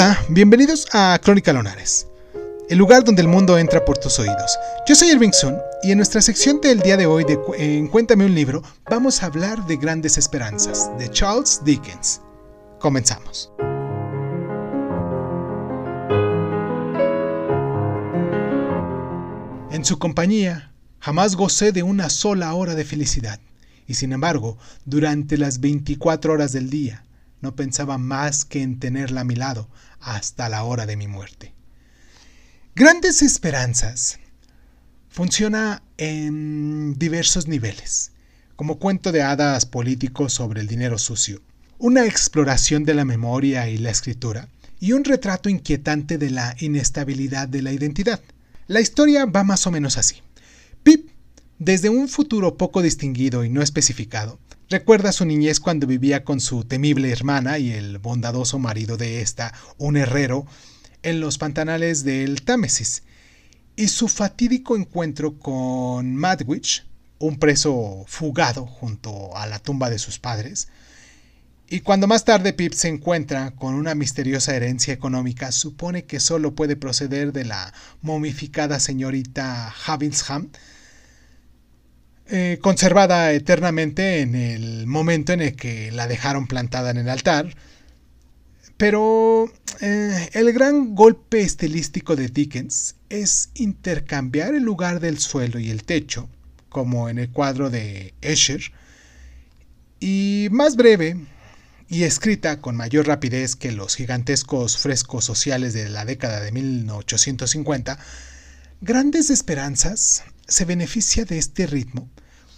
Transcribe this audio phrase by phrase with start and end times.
[0.00, 2.06] Hola, bienvenidos a Crónica Lonares,
[2.70, 4.58] el lugar donde el mundo entra por tus oídos.
[4.88, 8.24] Yo soy Irving Sun y en nuestra sección del día de hoy de en Cuéntame
[8.24, 12.22] un libro vamos a hablar de Grandes Esperanzas, de Charles Dickens.
[12.78, 13.52] Comenzamos.
[19.70, 23.38] En su compañía, jamás gocé de una sola hora de felicidad,
[23.86, 27.04] y sin embargo, durante las 24 horas del día,
[27.40, 29.68] no pensaba más que en tenerla a mi lado
[30.00, 31.52] hasta la hora de mi muerte.
[32.74, 34.18] Grandes Esperanzas
[35.08, 38.12] funciona en diversos niveles,
[38.56, 41.42] como cuento de hadas políticos sobre el dinero sucio,
[41.78, 44.48] una exploración de la memoria y la escritura,
[44.80, 48.20] y un retrato inquietante de la inestabilidad de la identidad.
[48.66, 50.22] La historia va más o menos así.
[50.82, 51.10] Pip,
[51.58, 54.38] desde un futuro poco distinguido y no especificado,
[54.70, 59.52] Recuerda su niñez cuando vivía con su temible hermana y el bondadoso marido de esta,
[59.78, 60.46] un herrero,
[61.02, 63.02] en los pantanales del Támesis,
[63.74, 66.86] y su fatídico encuentro con Madwich,
[67.18, 70.68] un preso fugado junto a la tumba de sus padres,
[71.68, 76.54] y cuando más tarde Pip se encuentra con una misteriosa herencia económica, supone que solo
[76.54, 80.50] puede proceder de la momificada señorita Havinsham,
[82.30, 87.54] eh, conservada eternamente en el momento en el que la dejaron plantada en el altar.
[88.76, 95.70] Pero eh, el gran golpe estilístico de Dickens es intercambiar el lugar del suelo y
[95.70, 96.28] el techo,
[96.68, 98.62] como en el cuadro de Escher,
[99.98, 101.16] y más breve
[101.88, 107.98] y escrita con mayor rapidez que los gigantescos frescos sociales de la década de 1850,
[108.80, 112.10] Grandes Esperanzas se beneficia de este ritmo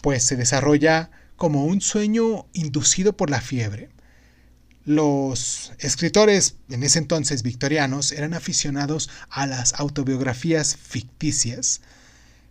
[0.02, 3.88] pues se desarrolla como un sueño inducido por la fiebre.
[4.84, 11.80] Los escritores en ese entonces victorianos eran aficionados a las autobiografías ficticias,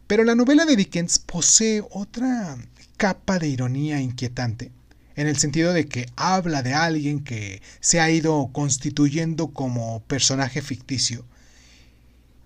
[0.07, 2.57] pero la novela de Dickens posee otra
[2.95, 4.71] capa de ironía inquietante,
[5.15, 10.61] en el sentido de que habla de alguien que se ha ido constituyendo como personaje
[10.61, 11.25] ficticio.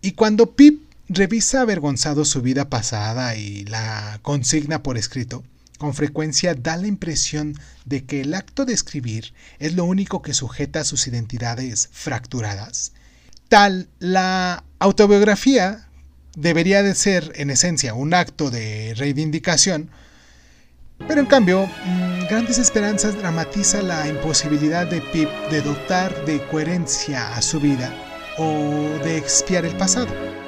[0.02, 5.44] Y cuando Pip Revisa avergonzado su vida pasada y la consigna por escrito.
[5.78, 7.54] Con frecuencia da la impresión
[7.86, 12.94] de que el acto de escribir es lo único que sujeta a sus identidades fracturadas.
[13.50, 15.88] Tal, la autobiografía
[16.36, 19.92] debería de ser en esencia un acto de reivindicación,
[21.08, 27.36] pero en cambio, mm, Grandes Esperanzas dramatiza la imposibilidad de Pip de dotar de coherencia
[27.36, 27.94] a su vida
[28.40, 30.45] o de expiar el pasado.